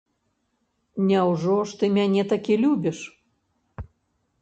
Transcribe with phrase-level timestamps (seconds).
[1.09, 2.99] Няўжо ж ты мяне такі любіш?